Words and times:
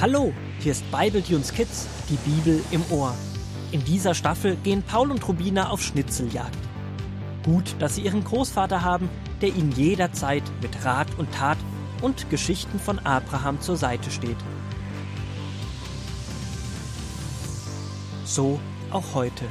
Hallo, 0.00 0.32
hier 0.60 0.70
ist 0.70 0.88
Bible 0.92 1.24
Tunes 1.24 1.52
Kids, 1.52 1.88
die 2.08 2.18
Bibel 2.18 2.62
im 2.70 2.84
Ohr. 2.92 3.16
In 3.72 3.84
dieser 3.84 4.14
Staffel 4.14 4.54
gehen 4.62 4.84
Paul 4.84 5.10
und 5.10 5.26
Rubina 5.26 5.70
auf 5.70 5.82
Schnitzeljagd. 5.82 6.56
Gut, 7.44 7.74
dass 7.80 7.96
sie 7.96 8.02
ihren 8.02 8.22
Großvater 8.22 8.84
haben, 8.84 9.10
der 9.42 9.48
ihnen 9.48 9.72
jederzeit 9.72 10.44
mit 10.62 10.84
Rat 10.84 11.08
und 11.18 11.34
Tat 11.34 11.58
und 12.00 12.30
Geschichten 12.30 12.78
von 12.78 13.00
Abraham 13.00 13.60
zur 13.60 13.76
Seite 13.76 14.12
steht. 14.12 14.36
So 18.24 18.60
auch 18.92 19.14
heute. 19.14 19.46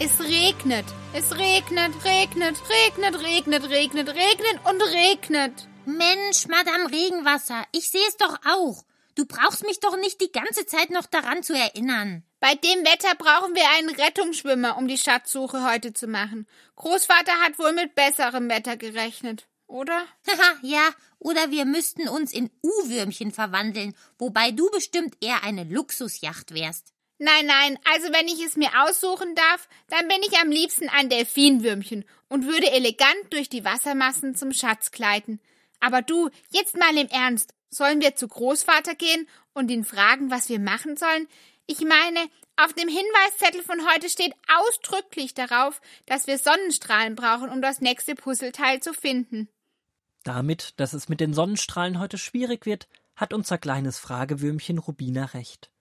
Es 0.00 0.18
regnet, 0.18 0.86
es 1.12 1.30
regnet, 1.38 1.92
regnet, 2.04 2.56
regnet, 2.96 3.22
regnet, 3.22 3.70
regnet, 3.70 4.08
regnet 4.08 4.60
und 4.68 4.82
regnet. 4.82 5.68
Mensch, 5.86 6.48
Madame 6.48 6.90
Regenwasser, 6.90 7.62
ich 7.70 7.88
sehe 7.88 8.08
es 8.08 8.16
doch 8.16 8.36
auch. 8.44 8.82
Du 9.14 9.26
brauchst 9.26 9.64
mich 9.64 9.80
doch 9.80 9.96
nicht 9.96 10.20
die 10.20 10.32
ganze 10.32 10.64
Zeit 10.66 10.90
noch 10.90 11.06
daran 11.06 11.42
zu 11.42 11.54
erinnern. 11.54 12.22
Bei 12.40 12.54
dem 12.54 12.84
Wetter 12.84 13.14
brauchen 13.16 13.54
wir 13.54 13.68
einen 13.76 13.90
Rettungsschwimmer, 13.90 14.76
um 14.76 14.88
die 14.88 14.98
Schatzsuche 14.98 15.64
heute 15.64 15.92
zu 15.92 16.06
machen. 16.06 16.46
Großvater 16.76 17.32
hat 17.44 17.58
wohl 17.58 17.72
mit 17.72 17.94
besserem 17.94 18.48
Wetter 18.48 18.76
gerechnet, 18.76 19.46
oder? 19.66 20.06
Haha, 20.26 20.58
ja, 20.62 20.88
oder 21.18 21.50
wir 21.50 21.66
müssten 21.66 22.08
uns 22.08 22.32
in 22.32 22.50
U-Würmchen 22.62 23.32
verwandeln, 23.32 23.94
wobei 24.18 24.50
du 24.50 24.70
bestimmt 24.70 25.16
eher 25.20 25.44
eine 25.44 25.64
Luxusjacht 25.64 26.54
wärst. 26.54 26.92
Nein, 27.18 27.46
nein, 27.46 27.78
also 27.84 28.12
wenn 28.12 28.26
ich 28.26 28.44
es 28.44 28.56
mir 28.56 28.70
aussuchen 28.82 29.36
darf, 29.36 29.68
dann 29.88 30.08
bin 30.08 30.18
ich 30.22 30.36
am 30.38 30.50
liebsten 30.50 30.88
ein 30.88 31.08
Delfinwürmchen 31.08 32.04
und 32.28 32.46
würde 32.46 32.72
elegant 32.72 33.30
durch 33.30 33.48
die 33.48 33.64
Wassermassen 33.64 34.34
zum 34.34 34.52
Schatz 34.52 34.90
gleiten. 34.90 35.38
Aber 35.82 36.00
du, 36.00 36.30
jetzt 36.50 36.76
mal 36.76 36.96
im 36.96 37.08
Ernst, 37.08 37.54
sollen 37.68 38.00
wir 38.00 38.14
zu 38.14 38.28
Großvater 38.28 38.94
gehen 38.94 39.28
und 39.52 39.68
ihn 39.68 39.84
fragen, 39.84 40.30
was 40.30 40.48
wir 40.48 40.60
machen 40.60 40.96
sollen? 40.96 41.26
Ich 41.66 41.80
meine, 41.80 42.20
auf 42.56 42.72
dem 42.72 42.88
Hinweiszettel 42.88 43.62
von 43.62 43.80
heute 43.92 44.08
steht 44.08 44.32
ausdrücklich 44.56 45.34
darauf, 45.34 45.80
dass 46.06 46.28
wir 46.28 46.38
Sonnenstrahlen 46.38 47.16
brauchen, 47.16 47.50
um 47.50 47.60
das 47.60 47.80
nächste 47.80 48.14
Puzzleteil 48.14 48.80
zu 48.80 48.94
finden. 48.94 49.48
Damit, 50.22 50.78
dass 50.78 50.92
es 50.92 51.08
mit 51.08 51.18
den 51.18 51.34
Sonnenstrahlen 51.34 51.98
heute 51.98 52.16
schwierig 52.16 52.64
wird, 52.64 52.86
hat 53.16 53.32
unser 53.34 53.58
kleines 53.58 53.98
Fragewürmchen 53.98 54.78
Rubina 54.78 55.24
recht. 55.26 55.72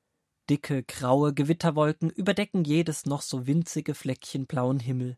Dicke, 0.50 0.82
graue 0.82 1.34
Gewitterwolken 1.36 2.10
überdecken 2.10 2.64
jedes 2.64 3.06
noch 3.06 3.22
so 3.22 3.46
winzige 3.46 3.94
Fleckchen 3.94 4.48
blauen 4.48 4.80
Himmel. 4.80 5.18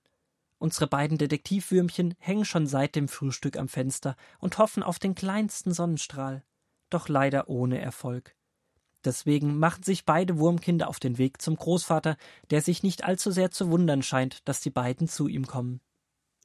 Unsere 0.58 0.88
beiden 0.88 1.18
Detektivwürmchen 1.18 2.16
hängen 2.20 2.46
schon 2.46 2.68
seit 2.68 2.96
dem 2.96 3.08
Frühstück 3.08 3.58
am 3.58 3.68
Fenster 3.68 4.16
und 4.40 4.58
hoffen 4.58 4.84
auf 4.84 5.00
den 5.00 5.16
kleinsten 5.16 5.74
Sonnenstrahl, 5.74 6.44
doch 6.90 7.10
leider 7.10 7.50
ohne 7.50 7.82
Erfolg. 7.82 8.36
Deswegen 9.04 9.60
machen 9.60 9.84
sich 9.84 10.06
beide 10.06 10.38
Wurmkinder 10.38 10.88
auf 10.88 11.00
den 11.00 11.18
Weg 11.18 11.42
zum 11.42 11.58
Großvater, 11.58 12.16
der 12.50 12.62
sich 12.62 12.84
nicht 12.84 13.04
allzu 13.04 13.32
sehr 13.32 13.52
zu 13.52 13.70
wundern 13.70 14.02
scheint, 14.02 14.48
dass 14.48 14.62
die 14.62 14.70
beiden 14.70 15.08
zu 15.08 15.28
ihm 15.28 15.46
kommen. 15.46 15.82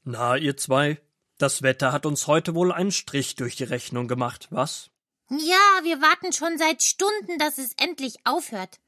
Na, 0.03 0.37
ihr 0.37 0.57
zwei, 0.57 1.01
das 1.39 1.63
Wetter 1.63 1.93
hat 1.93 2.05
uns 2.05 2.27
heute 2.27 2.55
wohl 2.55 2.73
einen 2.73 2.91
Strich 2.91 3.37
durch 3.37 3.55
die 3.55 3.65
Rechnung 3.65 4.09
gemacht, 4.09 4.49
was? 4.51 4.91
Ja, 5.31 5.85
wir 5.85 6.01
warten 6.01 6.33
schon 6.33 6.59
seit 6.59 6.83
Stunden, 6.83 7.39
dass 7.39 7.59
es 7.59 7.75
endlich 7.75 8.17
aufhört. 8.25 8.81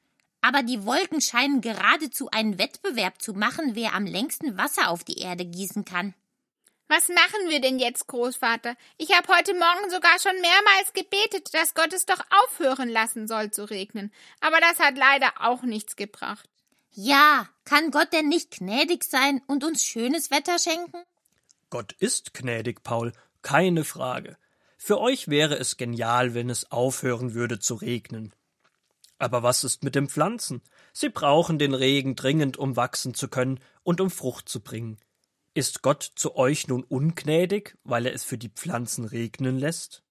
Aber 0.42 0.62
die 0.62 0.84
Wolken 0.84 1.20
scheinen 1.20 1.60
geradezu 1.60 2.28
einen 2.30 2.58
Wettbewerb 2.58 3.20
zu 3.20 3.34
machen, 3.34 3.74
wer 3.74 3.94
am 3.94 4.06
längsten 4.06 4.56
Wasser 4.56 4.88
auf 4.90 5.04
die 5.04 5.18
Erde 5.18 5.44
gießen 5.44 5.84
kann. 5.84 6.14
Was 6.88 7.08
machen 7.08 7.48
wir 7.48 7.60
denn 7.60 7.78
jetzt, 7.78 8.08
Großvater? 8.08 8.74
Ich 8.98 9.16
habe 9.16 9.32
heute 9.32 9.54
Morgen 9.54 9.90
sogar 9.90 10.18
schon 10.18 10.34
mehrmals 10.40 10.92
gebetet, 10.92 11.54
dass 11.54 11.74
Gott 11.74 11.92
es 11.92 12.04
doch 12.04 12.20
aufhören 12.30 12.88
lassen 12.88 13.28
soll 13.28 13.52
zu 13.52 13.70
regnen. 13.70 14.12
Aber 14.40 14.58
das 14.60 14.80
hat 14.80 14.96
leider 14.96 15.32
auch 15.38 15.62
nichts 15.62 15.94
gebracht. 15.94 16.48
Ja, 16.90 17.48
kann 17.64 17.92
Gott 17.92 18.12
denn 18.12 18.28
nicht 18.28 18.50
gnädig 18.50 19.04
sein 19.04 19.40
und 19.46 19.62
uns 19.62 19.84
schönes 19.84 20.32
Wetter 20.32 20.58
schenken? 20.58 21.04
Gott 21.68 21.92
ist 21.92 22.34
gnädig, 22.34 22.82
Paul, 22.82 23.12
keine 23.42 23.84
Frage. 23.84 24.36
Für 24.76 24.98
euch 24.98 25.28
wäre 25.28 25.56
es 25.56 25.76
genial, 25.76 26.34
wenn 26.34 26.50
es 26.50 26.72
aufhören 26.72 27.34
würde 27.34 27.60
zu 27.60 27.76
regnen. 27.76 28.34
Aber 29.20 29.42
was 29.42 29.64
ist 29.64 29.84
mit 29.84 29.94
den 29.94 30.08
Pflanzen? 30.08 30.62
Sie 30.94 31.10
brauchen 31.10 31.58
den 31.58 31.74
Regen 31.74 32.16
dringend, 32.16 32.56
um 32.56 32.76
wachsen 32.76 33.12
zu 33.12 33.28
können 33.28 33.60
und 33.82 34.00
um 34.00 34.10
Frucht 34.10 34.48
zu 34.48 34.60
bringen. 34.60 34.98
Ist 35.52 35.82
Gott 35.82 36.10
zu 36.14 36.36
euch 36.36 36.68
nun 36.68 36.84
ungnädig, 36.84 37.76
weil 37.84 38.06
er 38.06 38.14
es 38.14 38.24
für 38.24 38.38
die 38.38 38.48
Pflanzen 38.48 39.04
regnen 39.04 39.58
lässt? 39.58 40.02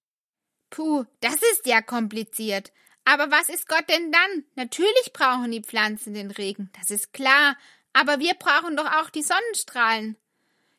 Puh, 0.70 1.04
das 1.20 1.34
ist 1.34 1.66
ja 1.66 1.82
kompliziert. 1.82 2.72
Aber 3.04 3.32
was 3.32 3.48
ist 3.48 3.68
Gott 3.68 3.88
denn 3.88 4.12
dann? 4.12 4.44
Natürlich 4.54 5.12
brauchen 5.12 5.50
die 5.50 5.62
Pflanzen 5.62 6.14
den 6.14 6.30
Regen, 6.30 6.70
das 6.78 6.90
ist 6.90 7.12
klar. 7.12 7.56
Aber 7.92 8.20
wir 8.20 8.34
brauchen 8.34 8.76
doch 8.76 8.86
auch 8.86 9.10
die 9.10 9.24
Sonnenstrahlen. 9.24 10.16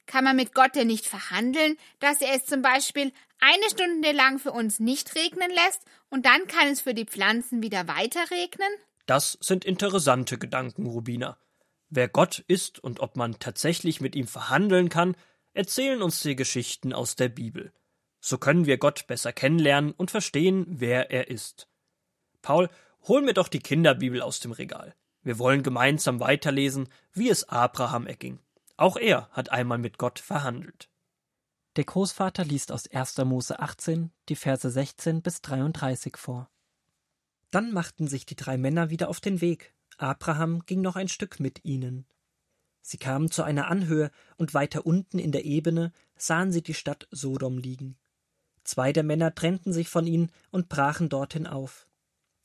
Kann 0.06 0.24
man 0.24 0.38
mit 0.38 0.54
Gott 0.54 0.76
denn 0.76 0.88
nicht 0.88 1.06
verhandeln, 1.06 1.76
dass 2.00 2.22
er 2.22 2.34
es 2.34 2.46
zum 2.46 2.62
Beispiel 2.62 3.12
eine 3.42 3.70
Stunde 3.70 4.12
lang 4.14 4.40
für 4.40 4.52
uns 4.52 4.80
nicht 4.80 5.16
regnen 5.16 5.52
lässt 5.52 5.84
und 6.10 6.26
dann 6.26 6.48
kann 6.48 6.70
es 6.70 6.82
für 6.82 6.94
die 6.94 7.06
Pflanzen 7.06 7.62
wieder 7.62 7.88
weiter 7.88 8.22
regnen? 8.32 8.70
Das 9.06 9.38
sind 9.42 9.66
interessante 9.66 10.38
Gedanken, 10.38 10.86
Rubina. 10.86 11.38
Wer 11.90 12.08
Gott 12.08 12.40
ist 12.48 12.80
und 12.80 13.02
ob 13.02 13.18
man 13.18 13.40
tatsächlich 13.40 14.00
mit 14.00 14.16
ihm 14.16 14.28
verhandeln 14.28 14.88
kann, 14.88 15.18
erzählen 15.54 16.02
uns 16.02 16.22
die 16.22 16.36
Geschichten 16.38 16.94
aus 16.94 17.18
der 17.18 17.28
Bibel. 17.28 17.74
So 18.22 18.38
können 18.38 18.66
wir 18.66 18.78
Gott 18.78 19.08
besser 19.08 19.34
kennenlernen 19.34 19.92
und 19.92 20.12
verstehen, 20.12 20.66
wer 20.70 21.12
er 21.12 21.30
ist. 21.30 21.68
Paul, 22.42 22.70
hol 23.08 23.22
mir 23.22 23.34
doch 23.34 23.48
die 23.48 23.60
Kinderbibel 23.60 24.22
aus 24.22 24.40
dem 24.40 24.52
Regal. 24.52 24.96
Wir 25.24 25.40
wollen 25.40 25.64
gemeinsam 25.64 26.20
weiterlesen, 26.20 26.88
wie 27.14 27.30
es 27.30 27.50
Abraham 27.50 28.08
erging. 28.08 28.40
Auch 28.78 28.98
er 28.98 29.30
hat 29.32 29.50
einmal 29.50 29.80
mit 29.80 29.98
Gott 29.98 30.20
verhandelt. 30.20 30.91
Der 31.78 31.86
Großvater 31.86 32.44
liest 32.44 32.72
aus 32.72 32.88
1. 32.88 33.18
Mose 33.20 33.60
18 33.60 34.12
die 34.28 34.36
Verse 34.36 34.70
16 34.70 35.22
bis 35.22 35.42
33 35.42 36.18
vor. 36.18 36.50
Dann 37.50 37.72
machten 37.72 38.08
sich 38.08 38.26
die 38.26 38.36
drei 38.36 38.58
Männer 38.58 38.90
wieder 38.90 39.10
auf 39.10 39.20
den 39.22 39.40
Weg. 39.40 39.74
Abraham 39.98 40.66
ging 40.66 40.82
noch 40.82 40.96
ein 40.96 41.08
Stück 41.08 41.40
mit 41.40 41.64
ihnen. 41.64 42.06
Sie 42.82 42.98
kamen 42.98 43.32
zu 43.32 43.44
einer 43.44 43.68
Anhöhe, 43.68 44.12
und 44.38 44.54
weiter 44.54 44.86
unten 44.86 45.20
in 45.20 45.32
der 45.32 45.46
Ebene 45.46 45.94
sahen 46.18 46.52
sie 46.52 46.64
die 46.64 46.74
Stadt 46.74 47.08
Sodom 47.12 47.58
liegen. 47.58 47.98
Zwei 48.64 48.92
der 48.92 49.04
Männer 49.04 49.34
trennten 49.34 49.72
sich 49.72 49.88
von 49.88 50.08
ihnen 50.08 50.32
und 50.50 50.68
brachen 50.68 51.10
dorthin 51.10 51.48
auf. 51.48 51.88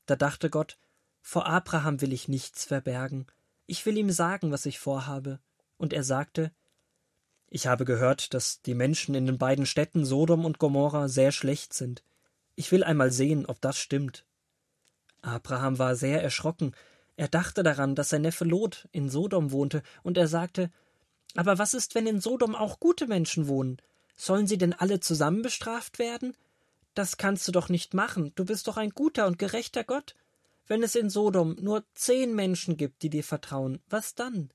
Da 0.07 0.15
dachte 0.15 0.51
Gott, 0.51 0.79
vor 1.21 1.47
Abraham 1.47 2.01
will 2.01 2.13
ich 2.13 2.29
nichts 2.29 2.65
verbergen, 2.65 3.27
ich 3.67 3.85
will 3.85 3.99
ihm 3.99 4.11
sagen, 4.11 4.53
was 4.53 4.65
ich 4.67 4.79
vorhabe. 4.79 5.41
Und 5.77 5.93
er 5.93 6.05
sagte, 6.05 6.53
ich 7.49 7.67
habe 7.67 7.85
gehört, 7.85 8.35
dass 8.35 8.61
die 8.63 8.75
Menschen 8.75 9.15
in 9.15 9.27
den 9.27 9.39
beiden 9.39 9.67
Städten 9.67 10.05
Sodom 10.05 10.45
und 10.45 10.59
Gomorra 10.59 11.09
sehr 11.09 11.33
schlecht 11.33 11.73
sind. 11.73 12.03
Ich 12.57 12.73
will 12.73 12.83
einmal 12.83 13.13
sehen, 13.13 13.47
ob 13.47 13.61
das 13.61 13.79
stimmt. 13.79 14.25
Abraham 15.23 15.79
war 15.79 15.95
sehr 15.95 16.23
erschrocken. 16.23 16.75
Er 17.17 17.29
dachte 17.29 17.63
daran, 17.63 17.95
dass 17.95 18.11
sein 18.11 18.23
Neffe 18.23 18.45
Lot 18.45 18.89
in 18.93 19.09
Sodom 19.09 19.53
wohnte, 19.53 19.83
und 20.03 20.19
er 20.19 20.29
sagte 20.29 20.71
Aber 21.35 21.59
was 21.59 21.75
ist, 21.75 21.95
wenn 21.95 22.07
in 22.07 22.21
Sodom 22.21 22.55
auch 22.55 22.81
gute 22.81 23.07
Menschen 23.07 23.49
wohnen? 23.49 23.79
Sollen 24.17 24.47
sie 24.47 24.59
denn 24.59 24.73
alle 24.73 25.01
zusammen 25.01 25.43
bestraft 25.43 25.99
werden? 25.99 26.37
Das 26.95 27.17
kannst 27.17 27.47
du 27.47 27.53
doch 27.53 27.69
nicht 27.69 27.95
machen, 27.95 28.33
du 28.35 28.45
bist 28.45 28.67
doch 28.67 28.77
ein 28.77 28.91
guter 28.91 29.27
und 29.27 29.39
gerechter 29.39 29.85
Gott. 29.85 30.15
Wenn 30.67 30.83
es 30.83 30.95
in 30.95 31.11
Sodom 31.11 31.57
nur 31.61 31.85
zehn 31.95 32.35
Menschen 32.35 32.77
gibt, 32.77 33.03
die 33.03 33.11
dir 33.11 33.23
vertrauen, 33.23 33.81
was 33.89 34.15
dann? 34.15 34.51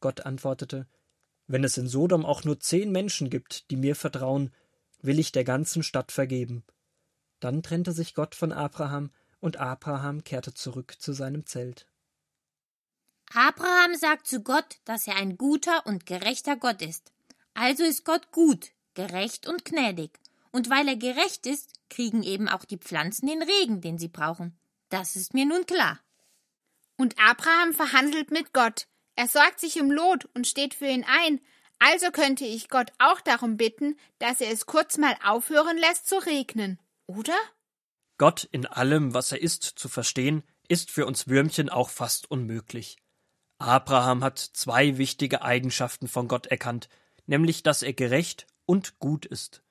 Gott 0.00 0.26
antwortete 0.26 0.86
wenn 1.50 1.64
es 1.64 1.76
in 1.76 1.88
Sodom 1.88 2.24
auch 2.24 2.44
nur 2.44 2.60
zehn 2.60 2.92
Menschen 2.92 3.28
gibt, 3.28 3.72
die 3.72 3.76
mir 3.76 3.96
vertrauen, 3.96 4.54
will 5.02 5.18
ich 5.18 5.32
der 5.32 5.42
ganzen 5.42 5.82
Stadt 5.82 6.12
vergeben. 6.12 6.62
Dann 7.40 7.64
trennte 7.64 7.90
sich 7.90 8.14
Gott 8.14 8.36
von 8.36 8.52
Abraham, 8.52 9.10
und 9.40 9.56
Abraham 9.56 10.22
kehrte 10.22 10.54
zurück 10.54 10.96
zu 11.00 11.12
seinem 11.12 11.46
Zelt. 11.46 11.88
Abraham 13.34 13.96
sagt 13.96 14.28
zu 14.28 14.42
Gott, 14.42 14.78
dass 14.84 15.08
er 15.08 15.16
ein 15.16 15.38
guter 15.38 15.86
und 15.86 16.06
gerechter 16.06 16.56
Gott 16.56 16.82
ist. 16.82 17.10
Also 17.54 17.82
ist 17.82 18.04
Gott 18.04 18.30
gut, 18.30 18.70
gerecht 18.94 19.48
und 19.48 19.64
gnädig. 19.64 20.20
Und 20.52 20.70
weil 20.70 20.86
er 20.86 20.96
gerecht 20.96 21.46
ist, 21.46 21.80
kriegen 21.88 22.22
eben 22.22 22.48
auch 22.48 22.64
die 22.64 22.78
Pflanzen 22.78 23.26
den 23.26 23.42
Regen, 23.42 23.80
den 23.80 23.98
sie 23.98 24.08
brauchen. 24.08 24.56
Das 24.88 25.16
ist 25.16 25.34
mir 25.34 25.46
nun 25.46 25.66
klar. 25.66 25.98
Und 26.96 27.16
Abraham 27.18 27.72
verhandelt 27.72 28.30
mit 28.30 28.52
Gott. 28.52 28.86
Er 29.20 29.28
sorgt 29.28 29.60
sich 29.60 29.78
um 29.78 29.90
Lot 29.90 30.30
und 30.32 30.46
steht 30.46 30.72
für 30.72 30.86
ihn 30.86 31.04
ein, 31.04 31.40
also 31.78 32.10
könnte 32.10 32.46
ich 32.46 32.70
Gott 32.70 32.90
auch 32.98 33.20
darum 33.20 33.58
bitten, 33.58 33.98
dass 34.18 34.40
er 34.40 34.50
es 34.50 34.64
kurz 34.64 34.96
mal 34.96 35.14
aufhören 35.22 35.76
lässt 35.76 36.08
zu 36.08 36.16
regnen, 36.24 36.78
oder? 37.06 37.36
Gott 38.16 38.48
in 38.50 38.64
allem, 38.64 39.12
was 39.12 39.30
er 39.30 39.42
ist, 39.42 39.62
zu 39.62 39.90
verstehen, 39.90 40.42
ist 40.68 40.90
für 40.90 41.04
uns 41.04 41.28
Würmchen 41.28 41.68
auch 41.68 41.90
fast 41.90 42.30
unmöglich. 42.30 42.96
Abraham 43.58 44.24
hat 44.24 44.38
zwei 44.38 44.96
wichtige 44.96 45.42
Eigenschaften 45.42 46.08
von 46.08 46.26
Gott 46.26 46.46
erkannt, 46.46 46.88
nämlich 47.26 47.62
dass 47.62 47.82
er 47.82 47.92
gerecht 47.92 48.46
und 48.64 49.00
gut 49.00 49.26
ist. 49.26 49.62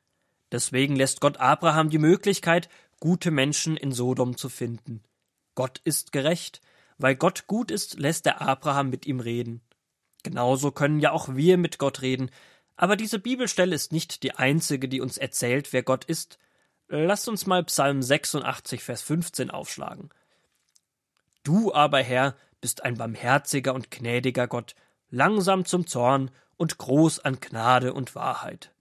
Deswegen 0.52 0.96
lässt 0.96 1.22
Gott 1.22 1.38
Abraham 1.38 1.90
die 1.90 1.98
Möglichkeit, 1.98 2.70
gute 3.00 3.32
Menschen 3.32 3.78
in 3.78 3.94
Sodom 3.94 4.38
zu 4.38 4.48
finden. 4.48 5.02
Gott 5.56 5.82
ist 5.86 6.12
gerecht. 6.12 6.62
Weil 7.00 7.16
Gott 7.16 7.48
gut 7.48 7.72
ist, 7.72 7.98
lässt 7.98 8.28
er 8.28 8.42
Abraham 8.42 8.90
mit 8.90 9.08
ihm 9.08 9.22
reden. 9.22 9.62
Genauso 10.22 10.72
können 10.72 11.00
ja 11.00 11.12
auch 11.12 11.30
wir 11.34 11.58
mit 11.58 11.80
Gott 11.80 12.02
reden. 12.02 12.30
Aber 12.76 12.96
diese 12.98 13.20
Bibelstelle 13.20 13.74
ist 13.74 13.92
nicht 13.92 14.22
die 14.22 14.34
einzige, 14.36 14.88
die 14.88 15.02
uns 15.02 15.18
erzählt, 15.18 15.74
wer 15.74 15.82
Gott 15.82 16.06
ist. 16.06 16.38
Lasst 16.90 17.28
uns 17.30 17.46
mal 17.46 17.64
Psalm 17.64 18.02
86, 18.02 18.84
Vers 18.84 19.02
15 19.02 19.50
aufschlagen. 19.50 20.10
Du 21.44 21.74
aber, 21.74 22.04
Herr, 22.04 22.36
bist 22.60 22.84
ein 22.84 22.98
barmherziger 22.98 23.74
und 23.74 23.92
gnädiger 23.92 24.48
Gott, 24.48 24.76
langsam 25.10 25.66
zum 25.66 25.88
Zorn 25.88 26.32
und 26.58 26.78
groß 26.78 27.20
an 27.20 27.40
Gnade 27.40 27.94
und 27.94 28.14
Wahrheit. 28.16 28.72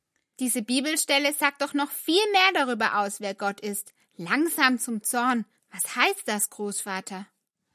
Diese 0.40 0.62
Bibelstelle 0.62 1.32
sagt 1.32 1.62
doch 1.62 1.74
noch 1.74 1.90
viel 1.90 2.22
mehr 2.32 2.64
darüber 2.64 2.98
aus, 2.98 3.20
wer 3.20 3.34
Gott 3.34 3.60
ist. 3.60 3.94
Langsam 4.16 4.78
zum 4.78 5.02
Zorn. 5.04 5.44
Was 5.70 5.94
heißt 5.94 6.26
das, 6.26 6.50
Großvater? 6.50 7.26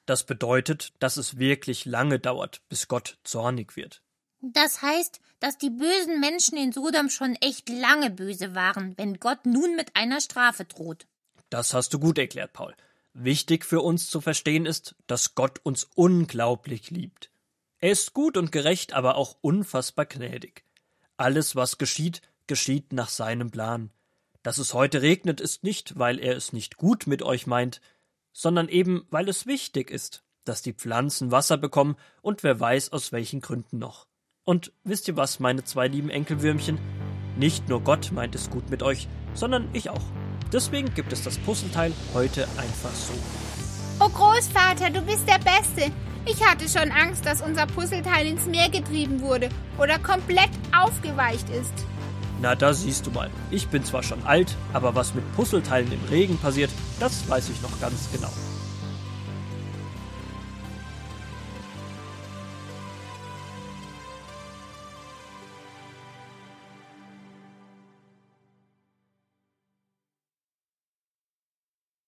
Das 0.06 0.26
bedeutet, 0.26 0.94
dass 1.00 1.18
es 1.18 1.38
wirklich 1.38 1.86
lange 1.86 2.20
dauert, 2.20 2.62
bis 2.70 2.88
Gott 2.88 3.18
zornig 3.24 3.76
wird. 3.76 4.02
Das 4.42 4.82
heißt, 4.82 5.22
dass 5.40 5.58
die 5.58 5.70
bösen 5.70 6.20
Menschen 6.20 6.58
in 6.58 6.74
Sodom 6.74 7.10
schon 7.10 7.36
echt 7.36 7.70
lange 7.70 8.10
böse 8.10 8.56
waren, 8.56 8.98
wenn 8.98 9.20
Gott 9.20 9.46
nun 9.46 9.76
mit 9.76 9.96
einer 9.96 10.20
Strafe 10.20 10.66
droht. 10.66 11.08
Das 11.50 11.74
hast 11.74 11.94
du 11.94 12.00
gut 12.00 12.18
erklärt, 12.18 12.52
Paul. 12.52 12.76
Wichtig 13.14 13.64
für 13.64 13.82
uns 13.82 14.10
zu 14.10 14.20
verstehen 14.20 14.66
ist, 14.66 14.96
dass 15.08 15.36
Gott 15.36 15.60
uns 15.64 15.88
unglaublich 15.96 16.90
liebt. 16.90 17.30
Er 17.80 17.92
ist 17.92 18.14
gut 18.14 18.38
und 18.38 18.52
gerecht, 18.52 18.94
aber 18.94 19.16
auch 19.16 19.38
unfassbar 19.42 20.06
gnädig. 20.06 20.66
Alles, 21.16 21.56
was 21.56 21.78
geschieht, 21.78 22.22
geschieht 22.48 22.92
nach 22.92 23.10
seinem 23.10 23.52
Plan. 23.52 23.92
Dass 24.42 24.58
es 24.58 24.74
heute 24.74 25.02
regnet, 25.02 25.40
ist 25.40 25.64
nicht, 25.64 25.98
weil 25.98 26.20
er 26.20 26.36
es 26.36 26.52
nicht 26.52 26.76
gut 26.76 27.08
mit 27.08 27.22
euch 27.22 27.48
meint, 27.48 27.82
sondern 28.34 28.68
eben, 28.68 29.06
weil 29.10 29.30
es 29.30 29.48
wichtig 29.48 29.90
ist, 29.90 30.24
dass 30.44 30.62
die 30.62 30.74
Pflanzen 30.74 31.32
Wasser 31.32 31.58
bekommen 31.58 31.96
und 32.22 32.44
wer 32.44 32.60
weiß 32.60 32.92
aus 32.92 33.12
welchen 33.12 33.40
Gründen 33.40 33.78
noch. 33.78 34.08
Und 34.44 34.74
wisst 34.84 35.08
ihr 35.08 35.16
was, 35.16 35.40
meine 35.40 35.64
zwei 35.64 35.88
lieben 35.88 36.10
Enkelwürmchen? 36.10 36.78
Nicht 37.38 37.70
nur 37.70 37.82
Gott 37.82 38.12
meint 38.12 38.36
es 38.36 38.50
gut 38.50 38.70
mit 38.70 38.84
euch, 38.84 39.08
sondern 39.34 39.70
ich 39.74 39.90
auch. 39.90 40.04
Deswegen 40.52 40.94
gibt 40.94 41.14
es 41.14 41.24
das 41.24 41.38
Puzzleteil 41.38 41.94
heute 42.14 42.48
einfach 42.58 42.94
so. 42.94 43.14
Oh 44.00 44.10
Großvater, 44.10 44.90
du 44.90 45.02
bist 45.02 45.28
der 45.28 45.40
Beste. 45.40 45.92
Ich 46.26 46.44
hatte 46.46 46.68
schon 46.70 46.92
Angst, 46.92 47.26
dass 47.26 47.42
unser 47.42 47.68
Puzzleteil 47.68 48.28
ins 48.28 48.46
Meer 48.46 48.70
getrieben 48.70 49.22
wurde 49.22 49.50
oder 49.78 49.98
komplett 50.00 50.50
aufgeweicht 50.78 51.50
ist. 51.50 51.74
Na, 52.44 52.56
da 52.56 52.74
siehst 52.74 53.06
du 53.06 53.12
mal. 53.12 53.30
Ich 53.52 53.70
bin 53.70 53.86
zwar 53.86 54.04
schon 54.04 54.22
alt, 54.26 54.58
aber 54.74 54.96
was 54.96 55.16
mit 55.16 55.24
Puzzleteilen 55.34 55.90
im 55.94 56.04
Regen 56.10 56.38
passiert, 56.38 56.72
das 57.00 57.30
weiß 57.30 57.48
ich 57.48 57.62
noch 57.62 57.80
ganz 57.80 58.10
genau. 58.12 58.28